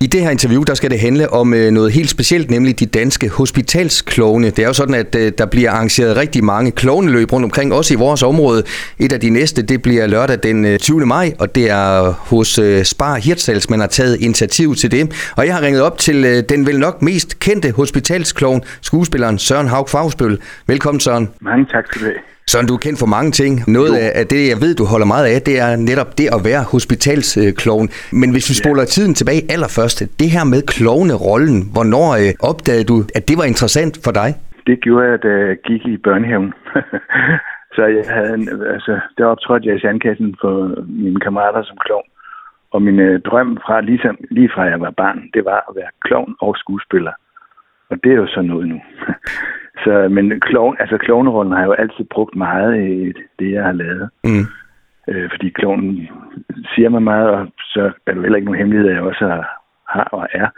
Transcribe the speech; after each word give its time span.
I 0.00 0.06
det 0.06 0.20
her 0.20 0.30
interview, 0.30 0.62
der 0.62 0.74
skal 0.74 0.90
det 0.90 1.00
handle 1.00 1.32
om 1.32 1.54
øh, 1.54 1.70
noget 1.70 1.92
helt 1.92 2.10
specielt, 2.10 2.50
nemlig 2.50 2.80
de 2.80 2.86
danske 2.86 3.28
hospitalsklovne. 3.28 4.50
Det 4.50 4.58
er 4.58 4.66
jo 4.66 4.72
sådan, 4.72 4.94
at 4.94 5.14
øh, 5.14 5.32
der 5.38 5.46
bliver 5.46 5.70
arrangeret 5.70 6.16
rigtig 6.16 6.44
mange 6.44 6.70
klovneløb 6.70 7.32
rundt 7.32 7.44
omkring, 7.44 7.74
også 7.74 7.94
i 7.94 7.96
vores 7.96 8.22
område. 8.22 8.62
Et 8.98 9.12
af 9.12 9.20
de 9.20 9.30
næste, 9.30 9.62
det 9.62 9.82
bliver 9.82 10.06
lørdag 10.06 10.38
den 10.42 10.64
øh, 10.64 10.78
20. 10.78 11.06
Maj, 11.06 11.32
og 11.38 11.54
det 11.54 11.70
er 11.70 12.12
hos 12.12 12.58
øh, 12.58 12.84
Spar 12.84 13.16
Hirtshals, 13.16 13.70
man 13.70 13.80
har 13.80 13.86
taget 13.86 14.20
initiativ 14.20 14.74
til 14.74 14.90
det. 14.90 15.32
Og 15.36 15.46
jeg 15.46 15.54
har 15.54 15.62
ringet 15.62 15.82
op 15.82 15.98
til 15.98 16.24
øh, 16.24 16.42
den 16.48 16.66
vel 16.66 16.78
nok 16.78 17.02
mest 17.02 17.38
kendte 17.38 17.70
hospitalsklovn, 17.70 18.62
skuespilleren 18.80 19.38
Søren 19.38 19.68
Haug 19.68 19.88
Fagsbøl. 19.88 20.38
Velkommen, 20.66 21.00
Søren. 21.00 21.28
Mange 21.40 21.66
tak 21.72 21.86
skal 21.86 22.00
du 22.00 22.06
have. 22.06 22.37
Så 22.50 22.56
du 22.68 22.74
er 22.78 22.82
kendt 22.86 22.98
for 23.04 23.10
mange 23.16 23.30
ting. 23.40 23.52
Noget 23.78 23.94
jo. 23.98 24.20
af 24.20 24.24
det, 24.32 24.40
jeg 24.52 24.58
ved, 24.64 24.72
du 24.80 24.84
holder 24.92 25.08
meget 25.14 25.26
af, 25.32 25.38
det 25.48 25.56
er 25.66 25.70
netop 25.90 26.10
det 26.20 26.28
at 26.36 26.40
være 26.48 26.62
hospitalsklovn. 26.74 27.86
Men 28.20 28.28
hvis 28.34 28.46
vi 28.50 28.54
spoler 28.62 28.84
ja. 28.84 28.92
tiden 28.94 29.12
tilbage 29.18 29.42
allerførst, 29.54 29.96
det 30.20 30.28
her 30.34 30.44
med 30.52 30.60
klovnerollen, 30.74 31.58
hvornår 31.74 32.08
øh, 32.22 32.30
opdagede 32.50 32.86
du, 32.90 32.96
at 33.18 33.24
det 33.28 33.36
var 33.40 33.46
interessant 33.52 33.94
for 34.04 34.12
dig? 34.20 34.30
Det 34.68 34.76
gjorde 34.84 35.06
jeg, 35.10 35.18
da 35.26 35.30
jeg 35.46 35.56
gik 35.68 35.82
i 35.92 35.96
børnehaven. 36.06 36.50
så 37.76 37.82
jeg 37.96 38.04
havde, 38.16 38.32
en, 38.38 38.46
altså, 38.74 38.94
der 39.18 39.24
optrådte 39.32 39.66
jeg 39.68 39.76
i 39.76 39.84
sandkassen 39.84 40.30
for 40.42 40.54
mine 41.04 41.20
kammerater 41.24 41.62
som 41.68 41.78
klovn. 41.86 42.08
Og 42.74 42.82
min 42.86 42.98
øh, 43.08 43.20
drøm 43.28 43.50
fra, 43.64 43.80
ligesom, 43.90 44.16
lige 44.30 44.50
fra 44.54 44.62
jeg 44.72 44.80
var 44.80 44.90
barn, 45.02 45.20
det 45.34 45.42
var 45.44 45.60
at 45.68 45.72
være 45.80 45.92
klovn 46.06 46.32
og 46.40 46.52
skuespiller. 46.62 47.14
Og 47.90 47.96
det 48.02 48.10
er 48.12 48.16
jo 48.22 48.26
så 48.26 48.42
noget 48.42 48.68
nu. 48.68 48.78
Så, 49.84 50.08
men 50.10 50.40
klovn, 50.40 50.76
altså 50.80 50.98
klovnerollen 50.98 51.52
har 51.52 51.60
jeg 51.60 51.66
jo 51.66 51.72
altid 51.72 52.04
brugt 52.04 52.36
meget 52.36 52.80
i 52.80 53.12
det, 53.38 53.52
jeg 53.52 53.64
har 53.64 53.72
lavet. 53.72 54.10
Mm. 54.24 54.46
Øh, 55.08 55.30
fordi 55.30 55.48
klovnen 55.48 56.08
siger 56.74 56.88
mig 56.88 57.02
meget, 57.02 57.28
og 57.30 57.46
så 57.58 57.92
er 58.06 58.12
det 58.12 58.22
heller 58.22 58.36
ikke 58.36 58.46
nogen 58.46 58.58
hemmelighed, 58.58 58.90
jeg 58.90 59.02
også 59.02 59.26
har, 59.26 59.62
har 59.88 60.08
og 60.12 60.28
er. 60.32 60.48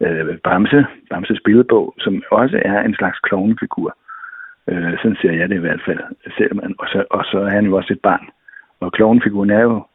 Øh, 0.00 0.38
Bamse, 0.38 0.86
Bamses 1.10 1.40
billedbog, 1.44 1.94
som 1.98 2.22
også 2.30 2.62
er 2.64 2.82
en 2.82 2.94
slags 2.94 3.18
klovnefigur. 3.18 3.96
Øh, 4.68 4.98
sådan 4.98 5.16
ser 5.22 5.32
jeg 5.32 5.48
det 5.48 5.56
i 5.56 5.66
hvert 5.66 5.82
fald. 5.86 6.00
Selv 6.36 6.56
man, 6.56 6.74
og, 6.78 6.86
så, 6.88 7.04
og 7.10 7.24
så 7.24 7.38
er 7.38 7.50
han 7.50 7.66
jo 7.66 7.76
også 7.76 7.92
et 7.92 8.00
barn. 8.00 8.26
Og 8.80 8.92
klovnefiguren 8.92 9.50
er 9.50 9.60
jo 9.60 9.86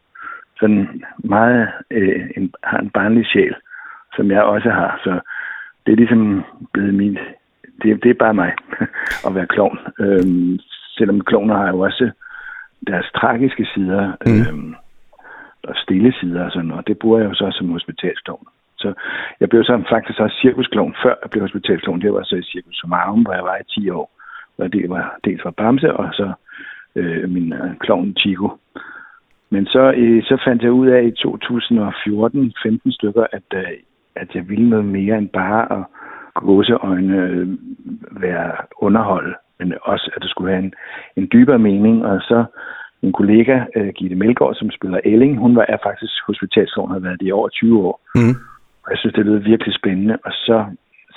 sådan 0.60 1.04
meget, 1.18 1.70
øh, 1.92 2.30
en, 2.38 2.54
har 2.64 2.78
en 2.78 2.90
barnlig 2.90 3.26
sjæl, 3.26 3.56
som 4.16 4.32
jeg 4.32 4.44
også 4.44 4.70
har. 4.70 5.00
Så 5.04 5.20
det 5.86 5.92
er 5.92 5.96
ligesom 5.96 6.44
blevet 6.74 6.94
min, 6.94 7.18
det, 7.84 8.04
det 8.04 8.10
er 8.10 8.24
bare 8.26 8.34
mig 8.34 8.52
at 9.28 9.36
være 9.36 9.48
klovn. 9.48 9.80
Øhm, 10.00 10.60
selvom 10.98 11.22
klovner 11.22 11.58
har 11.58 11.68
jo 11.68 11.80
også 11.80 12.12
deres 12.88 13.08
tragiske 13.16 13.66
sider 13.74 14.14
mm. 14.26 14.42
øhm, 14.42 14.76
og 15.64 15.76
stille 15.76 16.14
sider 16.20 16.46
og 16.46 16.52
sådan, 16.52 16.72
og 16.72 16.88
det 16.88 17.00
bruger 17.00 17.20
jeg 17.20 17.30
jo 17.30 17.34
så 17.34 17.48
som 17.52 17.72
hospitalsklovn. 17.72 18.48
Så 18.78 18.94
jeg 19.40 19.50
blev 19.50 19.64
så 19.64 19.84
faktisk 19.90 20.20
også 20.20 20.38
cirkusklovn, 20.42 20.96
før 21.04 21.16
jeg 21.24 21.30
blev 21.30 21.42
hospitalsklovn. 21.44 22.02
Det 22.02 22.14
var 22.14 22.24
så 22.24 22.36
i 22.36 22.44
Cirkus 22.44 22.76
Somarum, 22.76 23.22
hvor 23.22 23.34
jeg 23.34 23.44
var 23.44 23.58
i 23.58 23.82
10 23.82 23.90
år. 23.90 24.12
Og 24.58 24.74
det 24.74 24.90
var 24.90 25.18
dels 25.26 25.42
fra 25.42 25.52
Bamse, 25.52 25.94
og 25.94 26.14
så 26.14 26.34
øh, 26.96 27.30
min 27.30 27.54
øh, 27.54 27.78
klovn 27.80 28.16
Chico. 28.18 28.50
Men 29.50 29.66
så, 29.66 29.94
øh, 29.98 30.24
så 30.24 30.42
fandt 30.46 30.64
jeg 30.64 30.72
ud 30.72 30.88
af 30.88 31.04
i 31.04 31.12
2014, 31.12 32.54
15 32.64 32.92
stykker, 32.92 33.26
at, 33.32 33.44
øh, 33.54 33.72
at 34.16 34.36
jeg 34.36 34.50
ville 34.50 34.70
noget 34.70 34.86
mere 34.86 35.18
end 35.18 35.30
bare 35.30 35.80
at 35.80 35.86
gåseøjne 36.40 37.18
øh, 37.18 37.48
være 38.12 38.52
underhold, 38.78 39.36
men 39.60 39.74
også 39.82 40.12
at 40.16 40.22
det 40.22 40.30
skulle 40.30 40.52
have 40.52 40.64
en, 40.64 40.74
en 41.16 41.28
dybere 41.34 41.60
mening. 41.60 42.06
Og 42.06 42.22
så 42.22 42.46
en 43.02 43.14
kollega, 43.14 43.56
uh, 43.78 43.88
Gitte 43.88 44.16
Melgaard, 44.16 44.56
som 44.56 44.72
spiller 44.72 45.00
Elling, 45.06 45.38
hun 45.38 45.56
var 45.56 45.66
er 45.70 45.78
faktisk 45.84 46.14
hospitalsovn, 46.28 46.92
har 46.92 47.00
været 47.00 47.20
det 47.20 47.28
i 47.28 47.32
over 47.32 47.50
20 47.50 47.80
år. 47.80 48.02
Mm. 48.16 48.36
Og 48.84 48.92
jeg 48.92 48.98
synes, 48.98 49.14
det 49.14 49.26
lød 49.26 49.38
virkelig 49.38 49.76
spændende. 49.76 50.18
Og 50.26 50.32
så 50.32 50.66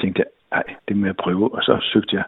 tænkte 0.01 0.19
jeg, 0.23 0.29
nej, 0.53 0.64
det 0.89 0.97
må 0.97 1.06
jeg 1.06 1.17
prøve. 1.17 1.55
Og 1.55 1.62
så 1.62 1.79
søgte 1.92 2.17
jeg 2.17 2.25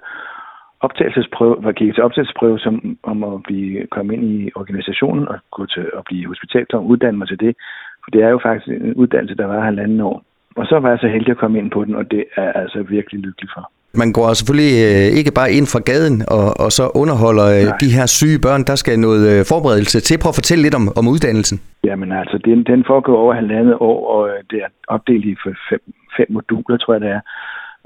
optagelsesprøve, 0.80 1.56
var 1.64 1.72
gik 1.72 1.94
til 1.94 2.02
optagelsesprøve 2.02 2.58
som, 2.58 2.98
om 3.02 3.24
at 3.24 3.42
blive, 3.42 3.86
komme 3.86 4.14
ind 4.14 4.24
i 4.24 4.50
organisationen 4.54 5.28
og 5.28 5.38
gå 5.50 5.66
til 5.66 5.86
at 5.98 6.02
blive 6.04 6.26
hospitalsovn, 6.26 6.86
uddanne 6.86 7.18
mig 7.18 7.28
til 7.28 7.40
det. 7.40 7.56
For 8.04 8.10
det 8.10 8.22
er 8.22 8.28
jo 8.28 8.40
faktisk 8.42 8.68
en 8.68 8.94
uddannelse, 8.94 9.36
der 9.36 9.46
var 9.46 9.60
halvanden 9.60 10.00
år. 10.00 10.24
Og 10.56 10.66
så 10.66 10.78
var 10.78 10.88
jeg 10.88 10.98
så 10.98 11.08
heldig 11.08 11.30
at 11.30 11.36
komme 11.36 11.58
ind 11.58 11.70
på 11.70 11.84
den, 11.84 11.94
og 11.94 12.10
det 12.10 12.24
er 12.36 12.42
jeg 12.42 12.52
altså 12.54 12.82
virkelig 12.82 13.20
lykkelig 13.20 13.50
for. 13.54 13.70
Man 14.02 14.12
går 14.12 14.26
selvfølgelig 14.40 14.72
øh, 14.88 15.06
ikke 15.18 15.32
bare 15.40 15.50
ind 15.58 15.66
fra 15.72 15.80
gaden 15.90 16.16
og, 16.36 16.46
og 16.64 16.70
så 16.78 16.84
underholder 17.02 17.46
øh, 17.58 17.64
Nej. 17.66 17.76
de 17.84 17.90
her 17.96 18.06
syge 18.18 18.38
børn. 18.46 18.62
Der 18.70 18.76
skal 18.82 18.94
noget 19.06 19.22
øh, 19.32 19.40
forberedelse 19.52 19.98
til. 20.00 20.20
Prøv 20.22 20.30
at 20.32 20.40
fortælle 20.40 20.62
lidt 20.62 20.78
om, 20.80 20.84
om 20.98 21.04
uddannelsen. 21.12 21.56
Jamen 21.88 22.10
altså, 22.20 22.36
den, 22.48 22.58
den 22.72 22.80
foregår 22.90 23.16
over 23.24 23.34
halvandet 23.34 23.76
år, 23.90 24.00
og 24.14 24.22
det 24.50 24.58
er 24.64 24.70
opdelt 24.88 25.24
i 25.32 25.34
fem, 25.44 25.80
fem 26.16 26.28
moduler, 26.36 26.76
tror 26.76 26.94
jeg 26.94 27.00
det 27.06 27.12
er. 27.18 27.22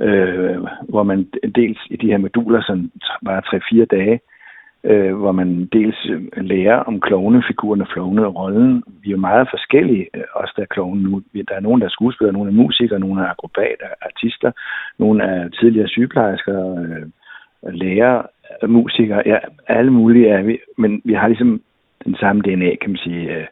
Øh, 0.06 0.56
hvor 0.93 1.03
man 1.11 1.19
dels 1.59 1.81
i 1.91 1.97
de 2.03 2.11
her 2.12 2.19
moduler, 2.19 2.62
som 2.69 2.91
bare 3.25 3.43
3-4 3.83 3.85
dage, 3.97 4.21
øh, 4.84 5.15
hvor 5.15 5.33
man 5.33 5.69
dels 5.72 6.06
øh, 6.11 6.44
lærer 6.44 6.77
om 6.77 7.00
klovnefiguren 7.00 7.81
og 7.81 7.89
klovnerollen. 7.89 8.83
Vi 9.03 9.09
er 9.09 9.11
jo 9.11 9.16
meget 9.16 9.49
forskellige, 9.50 10.06
øh, 10.15 10.22
også 10.34 10.53
der 10.56 10.62
er 10.62 10.75
klovne 10.75 11.03
nu. 11.03 11.22
Der 11.49 11.55
er 11.55 11.61
nogen, 11.61 11.81
der 11.81 11.87
er 11.87 11.91
skuespillere, 11.91 12.33
nogen 12.33 12.49
er 12.49 12.62
musikere, 12.62 12.99
nogen 12.99 13.19
er 13.19 13.27
akrobater, 13.27 13.87
artister, 14.03 14.53
nogen 14.99 15.21
er 15.21 15.49
tidligere 15.49 15.88
sygeplejersker, 15.88 16.83
øh, 16.83 17.06
lærer, 17.75 18.22
øh, 18.62 18.71
musikere, 18.71 19.22
ja, 19.27 19.38
alle 19.67 19.91
mulige 19.91 20.28
er 20.28 20.43
vi, 20.43 20.59
men 20.78 21.03
vi 21.05 21.12
har 21.12 21.28
ligesom 21.28 21.61
den 22.05 22.17
samme 22.17 22.43
DNA, 22.43 22.75
kan 22.75 22.91
man 22.91 22.99
sige, 22.99 23.34
øh, 23.37 23.47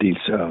dels 0.00 0.28
at, 0.28 0.48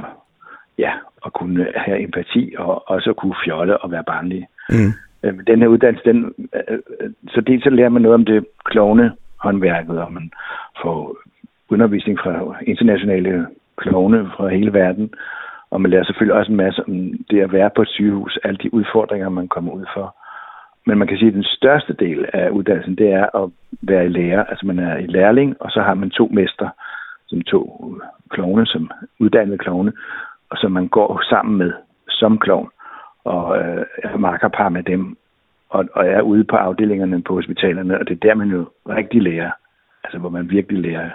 ja, 0.77 0.91
at 1.25 1.33
kunne 1.33 1.67
have 1.75 2.03
empati 2.03 2.53
og 2.57 2.89
også 2.89 3.09
at 3.09 3.15
kunne 3.15 3.35
fjolle 3.45 3.77
og 3.77 3.91
være 3.91 4.03
barnlige. 4.03 4.47
Mm. 4.69 4.93
Øh, 5.25 5.33
den 5.47 5.61
her 5.61 5.67
uddannelse, 5.67 6.05
den, 6.05 6.33
øh, 6.69 6.79
så 7.27 7.41
dels 7.41 7.63
så 7.63 7.69
lærer 7.69 7.89
man 7.89 8.01
noget 8.01 8.15
om 8.15 8.25
det 8.25 8.45
klovne 8.65 9.11
håndværket, 9.37 9.99
og 9.99 10.13
man 10.13 10.31
får 10.81 11.17
undervisning 11.69 12.19
fra 12.19 12.55
internationale 12.61 13.47
klovne 13.77 14.29
fra 14.37 14.47
hele 14.47 14.73
verden, 14.73 15.13
og 15.71 15.81
man 15.81 15.91
lærer 15.91 16.03
selvfølgelig 16.03 16.35
også 16.35 16.51
en 16.51 16.57
masse 16.57 16.83
om 16.87 16.93
det 17.29 17.41
at 17.41 17.53
være 17.53 17.69
på 17.75 17.81
et 17.81 17.87
sygehus, 17.87 18.39
alle 18.43 18.57
de 18.63 18.73
udfordringer, 18.73 19.29
man 19.29 19.47
kommer 19.47 19.71
ud 19.73 19.85
for. 19.93 20.15
Men 20.85 20.97
man 20.97 21.07
kan 21.07 21.17
sige, 21.17 21.27
at 21.27 21.33
den 21.33 21.43
største 21.43 21.93
del 21.93 22.25
af 22.33 22.49
uddannelsen, 22.49 22.95
det 22.95 23.11
er 23.11 23.43
at 23.43 23.49
være 23.81 24.05
i 24.05 24.09
lærer. 24.09 24.43
Altså 24.43 24.65
man 24.65 24.79
er 24.79 24.97
i 24.97 25.05
lærling, 25.07 25.55
og 25.59 25.71
så 25.71 25.81
har 25.81 25.93
man 25.93 26.09
to 26.09 26.27
mester, 26.27 26.69
som 27.27 27.41
to 27.41 27.61
øh, 27.87 28.07
klovne, 28.29 28.65
som 28.65 28.91
uddannede 29.19 29.57
klovne, 29.57 29.91
og 30.49 30.57
som 30.57 30.71
man 30.71 30.87
går 30.87 31.21
sammen 31.29 31.57
med 31.57 31.71
som 32.09 32.37
klovn 32.37 32.69
og 33.25 33.57
øh, 33.57 33.85
er 34.03 34.17
makkerpar 34.17 34.69
med 34.69 34.83
dem, 34.83 35.17
og, 35.69 35.85
og 35.93 36.07
er 36.07 36.21
ude 36.21 36.43
på 36.43 36.55
afdelingerne 36.55 37.23
på 37.23 37.33
hospitalerne, 37.33 37.99
og 37.99 38.07
det 38.07 38.13
er 38.13 38.27
der, 38.27 38.35
man 38.35 38.49
jo 38.49 38.65
rigtig 38.89 39.21
lærer, 39.21 39.51
altså 40.03 40.17
hvor 40.19 40.29
man 40.29 40.49
virkelig 40.49 40.81
lærer 40.81 41.09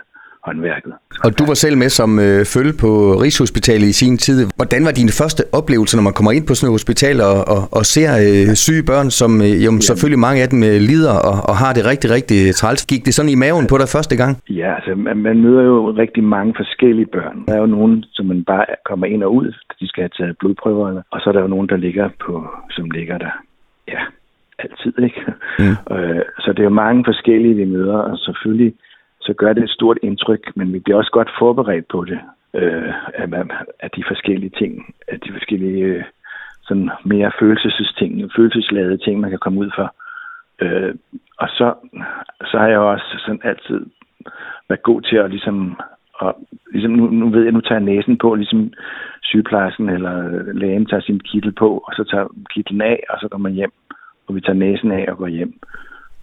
håndværket. 0.47 0.93
Og 1.25 1.31
du 1.39 1.45
var 1.51 1.57
selv 1.65 1.77
med 1.83 1.89
som 2.01 2.11
øh, 2.27 2.41
følge 2.55 2.75
på 2.83 2.91
Rigshospitalet 3.23 3.87
i 3.93 3.97
sin 4.03 4.17
tid. 4.27 4.39
Hvordan 4.61 4.83
var 4.85 4.93
dine 5.01 5.13
første 5.21 5.43
oplevelser, 5.59 5.97
når 5.99 6.07
man 6.09 6.17
kommer 6.19 6.33
ind 6.37 6.45
på 6.47 6.55
sådan 6.55 6.69
et 6.71 6.77
hospital 6.79 7.17
og, 7.31 7.39
og, 7.55 7.63
og 7.79 7.83
ser 7.95 8.11
øh, 8.27 8.47
syge 8.65 8.85
børn, 8.91 9.09
som 9.21 9.31
øh, 9.47 9.55
jo, 9.67 9.71
ja. 9.73 9.81
selvfølgelig 9.89 10.21
mange 10.27 10.43
af 10.45 10.49
dem 10.53 10.61
øh, 10.71 10.79
lider 10.91 11.17
og, 11.29 11.37
og 11.51 11.55
har 11.63 11.73
det 11.77 11.83
rigtig, 11.93 12.09
rigtig 12.17 12.39
træls? 12.61 12.83
Gik 12.93 13.03
det 13.07 13.15
sådan 13.15 13.35
i 13.35 13.41
maven 13.45 13.67
på 13.73 13.77
dig 13.81 13.89
første 13.97 14.15
gang? 14.21 14.33
Ja, 14.61 14.69
altså 14.77 14.93
man, 15.07 15.17
man 15.27 15.37
møder 15.45 15.63
jo 15.71 15.77
rigtig 16.03 16.25
mange 16.37 16.53
forskellige 16.61 17.11
børn. 17.17 17.37
Der 17.47 17.55
er 17.57 17.61
jo 17.65 17.71
nogen, 17.77 18.05
som 18.17 18.25
man 18.27 18.45
bare 18.53 18.67
kommer 18.91 19.07
ind 19.07 19.23
og 19.27 19.35
ud, 19.35 19.49
de 19.81 19.89
skal 19.89 20.03
have 20.03 20.17
taget 20.19 20.39
blodprøverne, 20.41 21.03
og 21.13 21.21
så 21.21 21.27
er 21.31 21.35
der 21.35 21.41
jo 21.41 21.55
nogen, 21.55 21.69
der 21.69 21.77
ligger 21.77 22.09
på, 22.25 22.35
som 22.71 22.91
ligger 22.91 23.19
der. 23.19 23.35
Ja, 23.89 24.01
altid, 24.59 24.95
ikke? 25.09 25.23
Mm. 25.59 25.95
Øh, 25.95 26.23
så 26.39 26.49
det 26.53 26.59
er 26.59 26.71
jo 26.71 26.81
mange 26.85 27.05
forskellige, 27.11 27.55
vi 27.55 27.65
møder, 27.65 27.99
og 28.11 28.19
selvfølgelig 28.19 28.73
så 29.21 29.35
gør 29.35 29.53
det 29.53 29.63
et 29.65 29.71
stort 29.71 29.99
indtryk, 30.03 30.57
men 30.57 30.73
vi 30.73 30.79
bliver 30.79 30.99
også 30.99 31.11
godt 31.11 31.31
forberedt 31.39 31.89
på 31.89 32.05
det, 32.05 32.21
øh, 32.55 32.93
af, 33.15 33.27
af 33.81 33.91
de 33.91 34.05
forskellige 34.09 34.55
ting, 34.59 34.95
af 35.09 35.21
de 35.21 35.33
forskellige 35.33 35.85
øh, 35.85 36.05
sådan 36.63 36.91
mere 37.05 37.33
følelsesting, 37.41 38.31
følelsesladede 38.37 38.99
ting, 38.99 39.21
man 39.21 39.31
kan 39.31 39.39
komme 39.39 39.61
ud 39.61 39.71
for. 39.77 39.95
Øh, 40.63 40.95
og 41.39 41.49
så, 41.49 41.75
så 42.51 42.59
har 42.59 42.69
jeg 42.69 42.79
også 42.79 43.15
sådan 43.19 43.41
altid 43.45 43.87
været 44.69 44.83
god 44.83 45.03
til 45.03 45.17
at 45.17 45.31
ligesom, 45.31 45.81
og 46.15 46.31
ligesom 46.73 46.93
nu, 46.93 47.07
nu 47.07 47.29
ved 47.29 47.43
jeg, 47.43 47.53
nu 47.53 47.61
tager 47.61 47.81
jeg 47.81 47.91
næsen 47.93 48.19
på, 48.19 48.35
ligesom 48.35 48.73
sygeplejersken 49.23 49.89
eller 49.89 50.15
lægen 50.53 50.87
tager 50.87 51.01
sin 51.01 51.21
kittel 51.21 51.53
på, 51.53 51.69
og 51.87 51.93
så 51.97 52.05
tager 52.11 52.27
kitlen 52.55 52.81
af, 52.81 53.01
og 53.11 53.19
så 53.21 53.29
går 53.29 53.39
man 53.39 53.53
hjem, 53.53 53.73
og 54.27 54.35
vi 54.35 54.41
tager 54.41 54.63
næsen 54.65 54.91
af 54.93 55.05
og 55.09 55.17
går 55.17 55.27
hjem. 55.27 55.55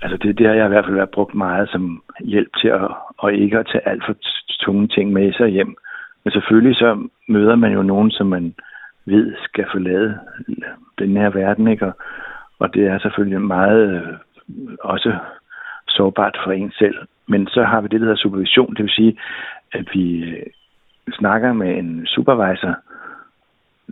Altså 0.01 0.17
det, 0.17 0.37
det 0.37 0.47
har 0.47 0.53
jeg 0.53 0.65
i 0.65 0.69
hvert 0.69 0.85
fald 0.85 0.95
været 0.95 1.09
brugt 1.09 1.35
meget 1.35 1.69
som 1.69 2.03
hjælp 2.19 2.55
til 2.61 2.67
at, 2.67 2.81
og 3.17 3.33
ikke 3.33 3.57
at 3.57 3.67
tage 3.71 3.87
alt 3.87 4.03
for 4.05 4.15
tunge 4.59 4.87
ting 4.87 5.13
med 5.13 5.33
sig 5.33 5.49
hjem. 5.49 5.75
Men 6.23 6.31
selvfølgelig 6.31 6.75
så 6.75 7.07
møder 7.27 7.55
man 7.55 7.73
jo 7.73 7.83
nogen, 7.83 8.11
som 8.11 8.27
man 8.27 8.55
ved 9.05 9.35
skal 9.43 9.65
forlade 9.71 10.19
den 10.99 11.17
her 11.17 11.29
verden, 11.29 11.67
ikke? 11.67 11.85
Og, 11.85 11.93
og 12.59 12.73
det 12.73 12.87
er 12.87 12.99
selvfølgelig 12.99 13.41
meget 13.41 13.89
øh, 13.89 14.13
også 14.83 15.15
sårbart 15.87 16.37
for 16.43 16.51
en 16.51 16.71
selv. 16.71 16.97
Men 17.27 17.47
så 17.47 17.63
har 17.63 17.81
vi 17.81 17.87
det, 17.87 17.99
der 17.99 18.05
hedder 18.05 18.23
supervision, 18.23 18.75
det 18.75 18.83
vil 18.83 18.91
sige, 18.91 19.17
at 19.71 19.85
vi 19.93 20.23
øh, 20.23 20.45
snakker 21.11 21.53
med 21.53 21.77
en 21.77 22.05
supervisor, 22.05 22.75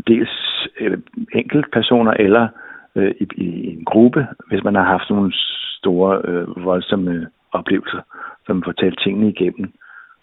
dels 0.08 0.68
øh, 0.80 0.98
eller 1.34 1.64
personer 1.74 2.12
eller 2.12 2.48
øh, 2.96 3.12
i, 3.20 3.28
i 3.36 3.68
en 3.74 3.86
gruppe, 3.86 4.28
hvis 4.48 4.64
man 4.64 4.76
har 4.76 4.84
haft 4.84 5.10
nogle 5.10 5.34
store, 5.80 6.22
øh, 6.30 6.66
voldsomme 6.66 7.28
oplevelser, 7.52 8.02
som 8.46 8.64
får 8.66 8.72
talt 8.72 9.00
tingene 9.04 9.30
igennem. 9.30 9.66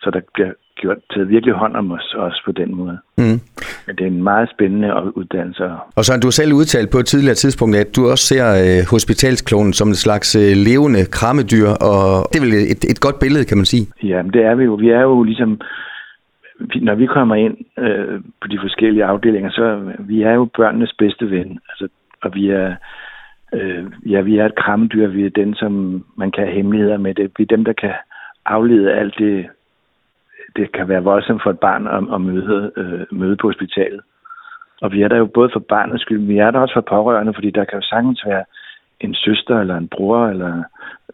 Så 0.02 0.10
der 0.10 0.20
bliver 0.34 0.52
gjort 0.76 0.96
taget 1.12 1.28
virkelig 1.28 1.54
hånd 1.54 1.76
om 1.76 1.92
os 1.92 2.14
også 2.18 2.42
på 2.46 2.52
den 2.52 2.74
måde. 2.74 2.98
Mm. 3.18 3.38
Men 3.86 3.96
det 3.96 4.02
er 4.04 4.10
en 4.16 4.22
meget 4.22 4.48
spændende 4.54 5.16
uddannelse. 5.16 5.64
Og 5.96 6.04
så 6.04 6.12
har 6.12 6.20
du 6.20 6.30
selv 6.30 6.52
udtalt 6.52 6.90
på 6.92 6.98
et 6.98 7.06
tidligere 7.06 7.34
tidspunkt, 7.34 7.76
at 7.76 7.96
du 7.96 8.02
også 8.12 8.24
ser 8.32 8.44
øh, 8.62 8.80
hospitalsklonen 8.90 9.72
som 9.72 9.88
en 9.88 10.00
slags 10.06 10.28
øh, 10.42 10.52
levende 10.68 11.02
krammedyr, 11.16 11.68
og 11.88 12.02
det 12.30 12.36
er 12.38 12.44
vel 12.46 12.54
et, 12.74 12.82
et 12.92 13.00
godt 13.06 13.18
billede, 13.22 13.44
kan 13.44 13.58
man 13.60 13.68
sige? 13.72 13.84
Ja, 14.02 14.22
men 14.22 14.32
det 14.32 14.42
er 14.44 14.54
vi 14.54 14.64
jo. 14.64 14.74
Vi 14.74 14.88
er 14.90 15.00
jo 15.00 15.22
ligesom, 15.22 15.60
når 16.88 16.94
vi 16.94 17.06
kommer 17.06 17.34
ind 17.34 17.56
øh, 17.78 18.20
på 18.40 18.46
de 18.52 18.58
forskellige 18.62 19.04
afdelinger, 19.04 19.50
så 19.50 19.64
vi 19.98 20.22
er 20.22 20.32
jo 20.32 20.44
børnenes 20.56 20.92
bedste 20.98 21.30
ven. 21.30 21.58
Altså, 21.70 21.88
og 22.22 22.34
vi 22.34 22.50
er, 22.50 22.74
øh, 23.52 23.84
ja, 24.06 24.20
vi 24.20 24.38
er 24.38 24.46
et 24.46 24.54
krammedyr. 24.54 25.06
Vi 25.06 25.26
er 25.26 25.30
den, 25.30 25.54
som 25.54 26.04
man 26.16 26.30
kan 26.30 26.44
have 26.44 26.54
hemmeligheder 26.54 26.98
med. 26.98 27.14
Det. 27.14 27.30
Vi 27.38 27.42
er 27.42 27.56
dem, 27.56 27.64
der 27.64 27.72
kan 27.72 27.92
aflede 28.46 28.92
alt 28.92 29.18
det 29.18 29.46
det 30.56 30.72
kan 30.72 30.88
være 30.88 31.02
voldsomt 31.02 31.42
for 31.42 31.50
et 31.50 31.58
barn 31.58 31.86
at, 31.86 32.14
at 32.14 32.20
møde, 32.20 32.72
øh, 32.76 33.06
møde 33.10 33.36
på 33.36 33.46
hospitalet. 33.48 34.00
Og 34.80 34.92
vi 34.92 35.02
er 35.02 35.08
der 35.08 35.16
jo 35.16 35.26
både 35.26 35.50
for 35.52 35.60
barnets 35.60 36.02
skyld, 36.02 36.18
men 36.18 36.28
vi 36.28 36.38
er 36.38 36.50
der 36.50 36.60
også 36.60 36.74
for 36.74 36.80
pårørende, 36.80 37.34
fordi 37.34 37.50
der 37.50 37.64
kan 37.64 37.78
jo 37.78 37.86
sagtens 37.86 38.22
være 38.26 38.44
en 39.00 39.14
søster 39.14 39.60
eller 39.60 39.76
en 39.76 39.88
bror, 39.88 40.26
eller, 40.26 40.62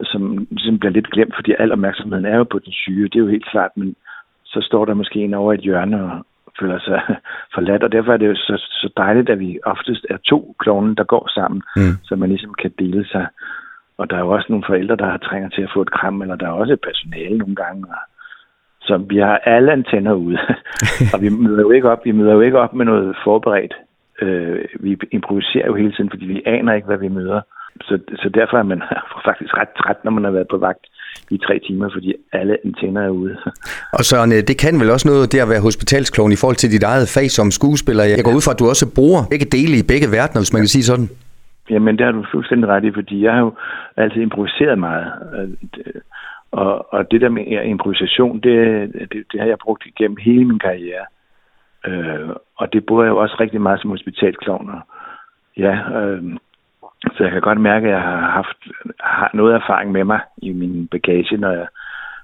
som 0.02 0.48
som 0.56 0.78
bliver 0.78 0.92
lidt 0.92 1.10
glemt, 1.10 1.34
fordi 1.34 1.54
al 1.58 1.72
opmærksomheden 1.72 2.24
er 2.24 2.36
jo 2.36 2.44
på 2.44 2.58
den 2.58 2.72
syge. 2.72 3.04
Det 3.04 3.14
er 3.14 3.20
jo 3.20 3.28
helt 3.28 3.50
klart, 3.50 3.70
men 3.76 3.96
så 4.44 4.60
står 4.60 4.84
der 4.84 4.94
måske 4.94 5.18
en 5.18 5.34
over 5.34 5.52
et 5.52 5.60
hjørne 5.60 6.02
og 6.02 6.26
føler 6.60 6.78
sig 6.78 7.00
forladt, 7.54 7.82
og 7.82 7.92
derfor 7.92 8.12
er 8.12 8.16
det 8.16 8.28
jo 8.28 8.34
så, 8.34 8.56
så 8.56 8.88
dejligt, 8.96 9.30
at 9.30 9.38
vi 9.38 9.58
oftest 9.64 10.06
er 10.10 10.16
to 10.16 10.54
klovne, 10.58 10.94
der 10.94 11.04
går 11.04 11.28
sammen, 11.34 11.62
mm. 11.76 11.94
så 12.02 12.16
man 12.16 12.28
ligesom 12.28 12.54
kan 12.54 12.72
dele 12.78 13.04
sig. 13.06 13.26
Og 13.98 14.10
der 14.10 14.16
er 14.16 14.20
jo 14.20 14.30
også 14.30 14.46
nogle 14.48 14.64
forældre, 14.68 14.96
der 14.96 15.06
har 15.10 15.18
trænger 15.18 15.48
til 15.48 15.62
at 15.62 15.70
få 15.74 15.82
et 15.82 15.90
kram, 15.90 16.22
eller 16.22 16.36
der 16.36 16.46
er 16.46 16.60
også 16.62 16.76
personale 16.82 17.38
nogle 17.38 17.54
gange, 17.54 17.84
og 17.88 17.96
så 18.80 18.96
vi 18.96 19.16
har 19.18 19.38
alle 19.38 19.72
antenner 19.72 20.12
ude. 20.12 20.38
og 21.14 21.22
vi 21.22 21.28
møder 21.28 21.60
jo 21.60 21.70
ikke 21.70 21.90
op, 21.90 22.04
vi 22.04 22.12
møder 22.12 22.32
jo 22.32 22.40
ikke 22.40 22.58
op 22.58 22.74
med 22.74 22.84
noget 22.84 23.16
forberedt. 23.24 23.74
Øh, 24.22 24.64
vi 24.80 24.98
improviserer 25.10 25.66
jo 25.66 25.74
hele 25.74 25.92
tiden, 25.92 26.10
fordi 26.10 26.24
vi 26.26 26.42
aner 26.46 26.72
ikke, 26.72 26.86
hvad 26.86 26.96
vi 26.96 27.08
møder. 27.08 27.40
Så, 27.80 27.98
så 28.16 28.28
derfor 28.28 28.58
er 28.58 28.62
man 28.62 28.82
faktisk 29.28 29.56
ret 29.56 29.68
træt, 29.78 30.04
når 30.04 30.10
man 30.10 30.24
har 30.24 30.30
været 30.30 30.48
på 30.48 30.56
vagt 30.56 30.86
i 31.30 31.38
tre 31.38 31.58
timer, 31.66 31.90
fordi 31.94 32.14
alle 32.32 32.56
antenner 32.64 33.02
er 33.02 33.08
ude. 33.08 33.36
og 33.98 34.02
så 34.04 34.16
det 34.48 34.56
kan 34.58 34.80
vel 34.80 34.90
også 34.90 35.08
noget 35.08 35.32
det 35.32 35.40
at 35.40 35.48
være 35.48 35.60
hospitalsklovn 35.60 36.32
i 36.32 36.40
forhold 36.40 36.56
til 36.56 36.70
dit 36.70 36.82
eget 36.82 37.06
fag 37.14 37.30
som 37.30 37.50
skuespiller. 37.50 38.04
Jeg 38.04 38.24
går 38.24 38.34
ud 38.38 38.44
fra, 38.46 38.52
at 38.52 38.58
du 38.58 38.68
også 38.68 38.86
bruger 38.98 39.20
begge 39.30 39.46
dele 39.56 39.74
i 39.78 39.88
begge 39.92 40.08
verdener, 40.16 40.40
hvis 40.40 40.52
man 40.52 40.62
kan 40.62 40.74
sige 40.76 40.88
sådan. 40.90 41.08
Jamen, 41.70 41.98
det 41.98 42.04
har 42.06 42.12
du 42.12 42.24
fuldstændig 42.32 42.68
ret 42.68 42.84
i, 42.84 42.90
fordi 42.94 43.24
jeg 43.24 43.32
har 43.32 43.40
jo 43.40 43.52
altid 43.96 44.20
improviseret 44.22 44.78
meget. 44.78 45.06
Og, 46.52 46.94
og 46.94 47.10
det 47.10 47.20
der 47.20 47.28
med 47.28 47.44
improvisation, 47.64 48.40
det, 48.40 48.56
det, 49.12 49.24
det 49.32 49.40
har 49.40 49.46
jeg 49.46 49.58
brugt 49.64 49.86
igennem 49.86 50.16
hele 50.16 50.44
min 50.44 50.58
karriere. 50.58 51.06
Øh, 51.86 52.28
og 52.56 52.72
det 52.72 52.86
bruger 52.86 53.04
jeg 53.04 53.10
jo 53.10 53.16
også 53.16 53.36
rigtig 53.40 53.60
meget 53.60 53.80
som 53.80 53.90
hospitalsklovner. 53.90 54.80
Ja, 55.56 55.74
øh, 56.00 56.22
så 57.04 57.24
jeg 57.24 57.32
kan 57.32 57.40
godt 57.40 57.60
mærke, 57.60 57.86
at 57.86 57.92
jeg 57.92 58.02
har 58.02 58.30
haft 58.30 58.58
har 59.00 59.30
noget 59.34 59.54
erfaring 59.54 59.92
med 59.92 60.04
mig 60.04 60.20
i 60.36 60.52
min 60.52 60.88
bagage, 60.88 61.36
når 61.36 61.50
jeg, 61.50 61.66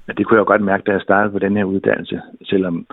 men 0.07 0.17
det 0.17 0.27
kunne 0.27 0.39
jeg 0.39 0.47
godt 0.47 0.63
mærke, 0.63 0.83
da 0.87 0.93
jeg 0.93 1.01
startede 1.01 1.33
på 1.33 1.39
den 1.39 1.57
her 1.57 1.65
uddannelse, 1.65 2.21
selvom 2.43 2.87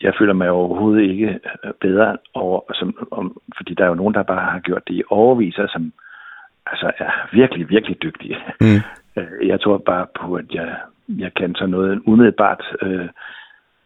jeg 0.00 0.12
føler 0.18 0.32
mig 0.32 0.50
overhovedet 0.50 1.02
ikke 1.02 1.40
bedre 1.80 2.16
over, 2.34 2.60
som, 2.72 3.08
om, 3.10 3.40
fordi 3.56 3.74
der 3.74 3.84
er 3.84 3.88
jo 3.88 3.94
nogen, 3.94 4.14
der 4.14 4.22
bare 4.22 4.50
har 4.50 4.60
gjort 4.60 4.88
det 4.88 4.94
i 4.94 5.02
overviser, 5.10 5.66
som 5.68 5.92
altså 6.66 6.92
er 6.98 7.10
virkelig, 7.32 7.70
virkelig 7.70 8.02
dygtige. 8.02 8.36
Mm. 8.60 8.82
Øh, 9.16 9.48
jeg 9.48 9.60
tror 9.60 9.78
bare 9.78 10.06
på, 10.20 10.34
at 10.34 10.44
jeg, 10.54 10.76
jeg 11.08 11.34
kan 11.34 11.54
så 11.54 11.66
noget 11.66 12.02
umiddelbart 12.06 12.64
øh, 12.82 13.08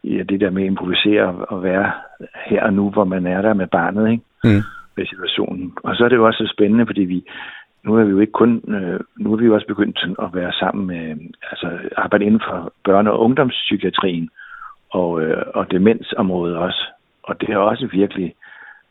i 0.03 0.23
det 0.23 0.41
der 0.41 0.51
med 0.51 0.63
at 0.63 0.67
improvisere 0.67 1.27
og 1.49 1.63
være 1.63 1.93
her 2.47 2.63
og 2.63 2.73
nu, 2.73 2.91
hvor 2.91 3.05
man 3.05 3.27
er 3.27 3.43
der 3.43 3.55
med 3.55 3.67
barnet, 3.67 4.11
ikke? 4.11 4.25
Mm 4.45 4.63
med 4.99 5.07
situationen. 5.07 5.73
Og 5.87 5.97
så 5.97 6.05
er 6.05 6.09
det 6.09 6.17
jo 6.17 6.27
også 6.27 6.53
spændende, 6.55 6.87
fordi 6.87 7.05
vi, 7.15 7.19
nu 7.85 7.91
er 7.97 8.05
vi 8.05 8.11
jo 8.11 8.21
ikke 8.21 8.39
kun, 8.43 8.53
øh, 8.77 9.01
nu 9.23 9.33
er 9.33 9.37
vi 9.37 9.47
jo 9.47 9.55
også 9.55 9.67
begyndt 9.67 9.99
at 10.25 10.31
være 10.39 10.53
sammen 10.53 10.87
med, 10.87 11.05
øh, 11.11 11.17
altså 11.51 11.69
arbejde 11.97 12.25
inden 12.25 12.43
for 12.49 12.73
børne- 12.89 13.15
og 13.15 13.21
ungdomspsykiatrien 13.21 14.29
og, 14.91 15.23
øh, 15.23 15.45
og 15.55 15.71
demensområdet 15.71 16.57
også. 16.57 16.83
Og 17.23 17.41
det 17.41 17.49
er 17.49 17.57
også 17.57 17.87
virkelig, 17.93 18.35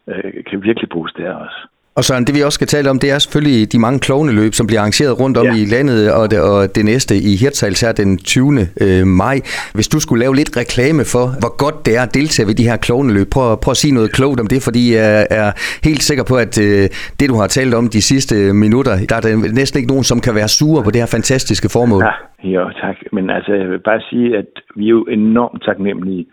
øh, 0.07 0.43
kan 0.43 0.63
virkelig 0.63 0.89
bruges 0.89 1.13
der 1.13 1.33
også. 1.33 1.59
Og 1.97 2.03
så 2.03 2.13
det 2.27 2.35
vi 2.37 2.41
også 2.47 2.57
skal 2.59 2.71
tale 2.75 2.89
om, 2.93 2.99
det 3.03 3.09
er 3.15 3.19
selvfølgelig 3.25 3.59
de 3.73 3.79
mange 3.85 3.99
klovneløb, 4.07 4.51
som 4.59 4.65
bliver 4.67 4.81
arrangeret 4.83 5.13
rundt 5.21 5.35
om 5.41 5.45
ja. 5.45 5.53
i 5.61 5.63
landet, 5.75 5.99
og 6.17 6.23
det, 6.31 6.39
og 6.51 6.59
det 6.75 6.83
næste 6.91 7.13
i 7.29 7.31
Hirtshals 7.41 7.81
her 7.85 7.91
den 8.01 8.11
20. 8.17 8.45
Øh, 8.85 9.03
maj. 9.21 9.37
Hvis 9.77 9.89
du 9.93 9.97
skulle 10.03 10.21
lave 10.23 10.35
lidt 10.39 10.51
reklame 10.61 11.03
for, 11.13 11.25
hvor 11.41 11.53
godt 11.63 11.77
det 11.85 11.93
er 11.99 12.03
at 12.07 12.13
deltage 12.19 12.47
ved 12.49 12.55
de 12.61 12.69
her 12.69 12.77
klovneløb, 12.85 13.27
prøv, 13.35 13.47
prøv 13.63 13.71
at 13.77 13.81
sige 13.83 13.93
noget 13.97 14.09
klogt 14.17 14.39
om 14.43 14.47
det, 14.53 14.59
fordi 14.67 14.83
jeg 14.99 15.11
er 15.41 15.49
helt 15.87 16.03
sikker 16.09 16.25
på, 16.31 16.35
at 16.45 16.53
øh, 16.67 16.83
det 17.19 17.25
du 17.31 17.35
har 17.41 17.49
talt 17.57 17.73
om 17.81 17.85
de 17.95 18.01
sidste 18.11 18.35
minutter, 18.63 18.93
der 19.09 19.15
er 19.19 19.23
der 19.25 19.31
næsten 19.61 19.77
ikke 19.79 19.91
nogen, 19.93 20.07
som 20.11 20.19
kan 20.25 20.33
være 20.39 20.49
sure 20.57 20.81
på 20.83 20.89
det 20.91 20.99
her 21.03 21.11
fantastiske 21.17 21.69
formål. 21.75 22.01
Ja, 22.07 22.13
jo, 22.55 22.63
tak. 22.83 22.97
Men 23.15 23.25
altså, 23.37 23.51
jeg 23.61 23.67
vil 23.71 23.83
bare 23.89 24.01
sige, 24.09 24.27
at 24.41 24.51
vi 24.77 24.85
er 24.85 24.95
jo 24.97 25.03
enormt 25.19 25.61
taknemmelige 25.67 26.23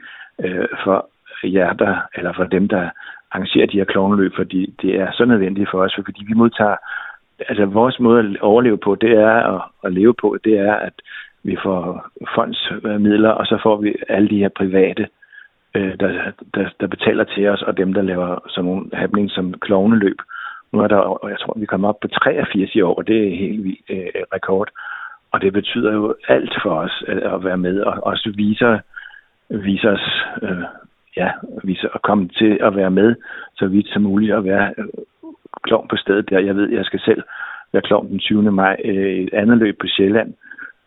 øh, 0.45 0.69
for 0.85 0.99
jer, 1.57 1.73
der, 1.73 1.95
eller 2.17 2.33
for 2.39 2.45
dem, 2.45 2.69
der 2.69 2.85
arrangere 3.35 3.67
de 3.67 3.79
her 3.79 3.85
klovneløb, 3.85 4.33
fordi 4.37 4.75
det 4.83 5.01
er 5.01 5.13
så 5.13 5.25
nødvendigt 5.25 5.71
for 5.71 5.83
os, 5.83 5.95
fordi 5.95 6.25
vi 6.27 6.35
modtager, 6.35 6.77
altså 7.49 7.65
vores 7.65 8.01
måde 8.01 8.21
at 8.21 8.41
overleve 8.41 8.79
på, 8.79 8.95
det 8.95 9.13
er 9.13 9.37
at, 9.55 9.63
at 9.85 9.93
leve 9.93 10.15
på, 10.15 10.39
det 10.45 10.59
er, 10.59 10.75
at 10.75 10.93
vi 11.43 11.57
får 11.63 12.07
fondsmidler, 12.35 13.31
øh, 13.31 13.37
og 13.41 13.47
så 13.47 13.59
får 13.63 13.77
vi 13.77 13.95
alle 14.09 14.29
de 14.29 14.39
her 14.39 14.49
private, 14.49 15.09
øh, 15.75 15.95
der, 16.01 16.33
der, 16.55 16.69
der 16.81 16.87
betaler 16.87 17.25
til 17.25 17.49
os, 17.49 17.63
og 17.63 17.77
dem, 17.77 17.95
der 17.95 18.03
laver 18.03 18.39
sådan 18.49 18.71
nogle 18.71 18.87
happening 18.93 19.31
som 19.31 19.55
klovneløb. 19.55 20.19
Nu 20.73 20.81
er 20.81 20.89
der, 20.89 21.29
jeg 21.29 21.39
tror, 21.41 21.59
vi 21.59 21.67
kommer 21.67 21.89
op 21.89 22.01
på 22.01 22.09
83 22.09 22.75
i 22.75 22.81
år, 22.81 22.95
og 22.95 23.07
det 23.07 23.27
er 23.27 23.39
helt 23.39 23.65
vildt 23.65 23.81
øh, 23.91 24.23
rekord. 24.35 24.69
Og 25.33 25.41
det 25.41 25.53
betyder 25.53 25.93
jo 25.93 26.15
alt 26.29 26.55
for 26.63 26.71
os 26.71 27.05
at, 27.09 27.19
at 27.19 27.45
være 27.45 27.57
med, 27.57 27.81
og 27.81 27.93
også 28.03 28.33
viser, 28.37 28.79
viser 29.49 29.93
os 29.93 30.25
øh, 30.43 30.65
ja, 31.17 31.31
vi 31.65 31.75
så 31.75 31.89
komme 32.03 32.29
til 32.29 32.59
at 32.61 32.77
være 32.77 32.91
med 32.91 33.15
så 33.57 33.67
vidt 33.67 33.89
som 33.89 34.03
muligt 34.03 34.33
og 34.33 34.45
være 34.45 34.75
øh, 34.79 34.85
klovn 35.63 35.89
på 35.89 35.97
stedet 35.97 36.31
der. 36.31 36.39
Jeg 36.39 36.57
ved, 36.57 36.71
jeg 36.71 36.85
skal 36.85 37.01
selv 37.01 37.23
være 37.73 37.83
klovn 37.83 38.09
den 38.09 38.19
20. 38.19 38.53
maj 38.53 38.77
øh, 38.85 39.15
et 39.15 39.35
andet 39.35 39.59
løb 39.59 39.79
på 39.81 39.87
Sjælland. 39.87 40.35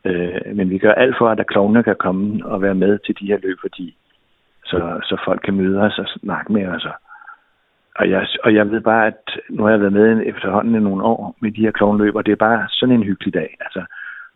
Øh, 0.06 0.56
men 0.56 0.70
vi 0.70 0.78
gør 0.78 0.92
alt 0.92 1.16
for, 1.18 1.30
at 1.30 1.48
klovne 1.48 1.84
kan 1.84 1.96
komme 2.00 2.46
og 2.46 2.62
være 2.62 2.76
med 2.76 3.00
til 3.00 3.16
de 3.20 3.28
her 3.28 3.38
løb, 3.44 3.58
fordi 3.62 3.98
så, 4.66 5.00
så 5.04 5.22
folk 5.26 5.42
kan 5.44 5.54
møde 5.54 5.82
os 5.82 6.00
og 6.00 6.08
snakke 6.08 6.54
med 6.54 6.68
os. 6.68 6.88
Og 7.96 8.10
jeg, 8.10 8.28
og 8.44 8.56
jeg 8.56 8.72
ved 8.72 8.82
bare, 8.82 9.08
at 9.08 9.40
nu 9.50 9.64
har 9.64 9.70
jeg 9.70 9.80
været 9.80 9.94
med 9.94 10.24
efterhånden 10.26 10.76
i 10.76 10.80
nogle 10.80 11.04
år 11.04 11.36
med 11.42 11.52
de 11.52 11.62
her 11.62 11.72
klovnløb, 11.72 12.16
og 12.16 12.26
det 12.26 12.32
er 12.32 12.46
bare 12.50 12.68
sådan 12.70 12.96
en 12.96 13.04
hyggelig 13.04 13.34
dag. 13.34 13.58
Altså, 13.62 13.82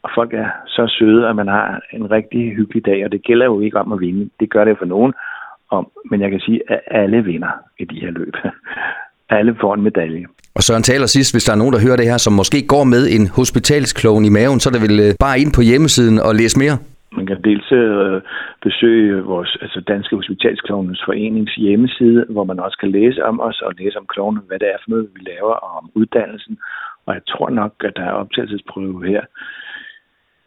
og 0.04 0.10
folk 0.16 0.34
er 0.34 0.50
så 0.68 0.88
søde, 1.00 1.28
at 1.28 1.36
man 1.36 1.48
har 1.48 1.82
en 1.94 2.12
rigtig 2.12 2.56
hyggelig 2.56 2.86
dag, 2.86 3.06
og 3.06 3.12
det 3.12 3.24
gælder 3.24 3.46
jo 3.46 3.60
ikke 3.60 3.80
om 3.80 3.92
at 3.92 4.00
vinde. 4.00 4.30
Det 4.40 4.50
gør 4.50 4.64
det 4.66 4.78
for 4.78 4.86
nogen, 4.86 5.14
om. 5.72 5.92
Men 6.10 6.22
jeg 6.22 6.32
kan 6.32 6.40
sige, 6.40 6.62
at 6.68 6.80
alle 7.02 7.24
vinder 7.24 7.52
i 7.80 7.86
de 7.86 8.00
her 8.00 8.12
løb. 8.12 8.36
alle 9.38 9.56
får 9.62 9.74
en 9.74 9.82
medalje. 9.82 10.26
Og 10.56 10.62
Søren 10.64 10.84
taler 10.84 11.06
sidst, 11.06 11.34
hvis 11.34 11.44
der 11.44 11.54
er 11.54 11.62
nogen, 11.62 11.74
der 11.74 11.86
hører 11.86 11.98
det 11.98 12.06
her, 12.12 12.18
som 12.18 12.34
måske 12.34 12.68
går 12.68 12.84
med 12.84 13.04
en 13.16 13.28
hospitalskloven 13.28 14.26
i 14.26 14.30
maven, 14.30 14.60
så 14.60 14.70
er 14.70 14.74
det 14.74 14.86
vel 14.88 15.00
øh, 15.00 15.12
bare 15.20 15.40
ind 15.40 15.52
på 15.58 15.62
hjemmesiden 15.62 16.20
og 16.28 16.36
læse 16.36 16.60
mere? 16.64 16.78
Man 17.18 17.26
kan 17.26 17.42
dels 17.44 17.72
øh, 17.72 18.22
besøge 18.68 19.22
vores 19.34 19.58
altså 19.62 19.80
Danske 19.88 20.16
Hospitalsklovnes 20.16 21.02
Forenings 21.06 21.56
hjemmeside, 21.56 22.26
hvor 22.30 22.44
man 22.44 22.60
også 22.60 22.78
kan 22.82 22.92
læse 22.92 23.26
om 23.26 23.40
os 23.40 23.62
og 23.62 23.74
læse 23.80 23.98
om 23.98 24.06
klovnen, 24.14 24.44
hvad 24.48 24.60
det 24.60 24.68
er 24.68 24.80
for 24.84 24.90
noget, 24.90 25.08
vi 25.16 25.22
laver, 25.32 25.54
og 25.66 25.72
om 25.80 25.90
uddannelsen. 25.96 26.58
Og 27.06 27.14
jeg 27.14 27.24
tror 27.32 27.50
nok, 27.50 27.74
at 27.88 27.94
der 27.96 28.06
er 28.06 28.20
optagelsesprøve 28.22 29.08
her 29.08 29.22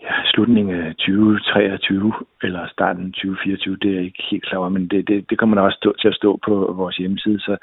ja, 0.04 0.14
slutningen 0.24 0.80
af 0.80 0.94
2023 0.94 2.12
eller 2.42 2.66
starten 2.72 3.06
af 3.06 3.12
2024, 3.12 3.76
det 3.76 3.90
er 3.90 3.94
jeg 3.94 4.04
ikke 4.04 4.22
helt 4.30 4.46
klar 4.46 4.58
over, 4.58 4.68
men 4.68 4.88
det, 4.88 5.08
det, 5.08 5.30
det 5.30 5.38
kommer 5.38 5.56
der 5.56 5.62
også 5.62 5.76
stå, 5.76 5.94
til 6.00 6.08
at 6.08 6.14
stå 6.14 6.40
på 6.46 6.74
vores 6.76 6.96
hjemmeside, 6.96 7.40
så 7.40 7.56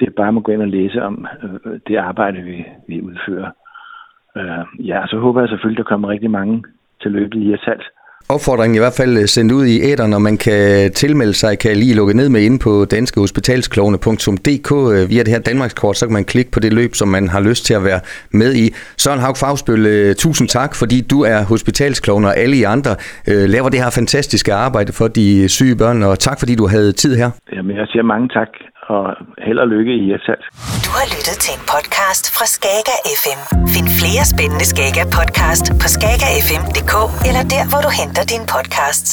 det 0.00 0.06
er 0.08 0.12
bare 0.12 0.36
at 0.36 0.44
gå 0.44 0.52
ind 0.52 0.62
og 0.62 0.68
læse 0.68 1.02
om 1.02 1.26
øh, 1.42 1.80
det 1.88 1.96
arbejde, 1.96 2.42
vi, 2.42 2.66
vi 2.88 3.00
udfører. 3.00 3.50
Øh, 4.36 4.86
ja, 4.88 5.06
så 5.06 5.18
håber 5.18 5.40
jeg 5.40 5.48
selvfølgelig, 5.48 5.84
der 5.84 5.90
kommer 5.90 6.08
rigtig 6.08 6.30
mange 6.30 6.64
til 7.02 7.10
løbet 7.12 7.38
i 7.38 7.44
Hirtshals 7.44 7.86
opfordringen 8.28 8.74
i 8.76 8.78
hvert 8.78 8.92
fald 8.96 9.18
øh, 9.18 9.26
sendt 9.26 9.52
ud 9.52 9.66
i 9.66 9.82
æder, 9.82 10.06
når 10.06 10.18
man 10.18 10.36
kan 10.36 10.92
tilmelde 10.92 11.34
sig, 11.34 11.58
kan 11.58 11.76
lige 11.76 11.94
lukke 11.94 12.16
ned 12.16 12.28
med 12.28 12.42
inde 12.42 12.58
på 12.58 12.84
danskehospitalsklovne.dk 12.84 14.72
øh, 14.72 15.10
via 15.10 15.22
det 15.22 15.28
her 15.28 15.40
Danmarkskort, 15.40 15.96
så 15.96 16.06
kan 16.06 16.12
man 16.12 16.24
klikke 16.24 16.50
på 16.50 16.60
det 16.60 16.72
løb, 16.72 16.94
som 16.94 17.08
man 17.08 17.28
har 17.28 17.40
lyst 17.40 17.64
til 17.66 17.74
at 17.74 17.84
være 17.84 18.00
med 18.30 18.54
i. 18.54 18.70
Søren 18.98 19.20
Haug 19.20 19.36
Fagsbøl, 19.36 19.86
øh, 19.86 20.14
tusind 20.14 20.48
tak, 20.48 20.74
fordi 20.74 21.00
du 21.00 21.20
er 21.22 21.44
hospitalsklovne, 21.44 22.26
og 22.26 22.36
alle 22.36 22.56
I 22.56 22.62
andre 22.62 22.96
laver 23.26 23.68
det 23.68 23.80
her 23.82 23.90
fantastiske 23.90 24.54
arbejde 24.54 24.92
for 24.92 25.08
de 25.08 25.48
syge 25.48 25.76
børn, 25.76 26.02
og 26.02 26.18
tak 26.18 26.38
fordi 26.38 26.54
du 26.54 26.66
havde 26.66 26.92
tid 26.92 27.16
her. 27.16 27.30
Jamen, 27.52 27.76
jeg 27.76 27.86
siger 27.86 28.02
mange 28.02 28.28
tak, 28.28 28.48
og 28.98 29.04
held 29.46 29.58
og 29.64 29.68
lykke 29.74 29.92
i 30.00 30.02
Hirtshals. 30.08 30.46
Du 30.86 30.90
har 30.98 31.06
lyttet 31.14 31.36
til 31.44 31.52
en 31.58 31.64
podcast 31.74 32.24
fra 32.36 32.46
Skager 32.54 32.98
FM. 33.22 33.40
Find 33.74 33.88
flere 34.00 34.24
spændende 34.32 34.66
Skager 34.72 35.06
podcast 35.18 35.64
på 35.80 35.86
skagerfm.dk 35.96 36.94
eller 37.28 37.42
der, 37.54 37.64
hvor 37.70 37.80
du 37.86 37.90
henter 38.00 38.22
dine 38.32 38.46
podcasts. 38.54 39.10